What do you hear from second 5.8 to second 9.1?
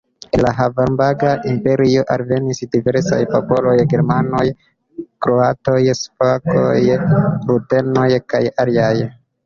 slovakoj, rutenoj kaj aliaj.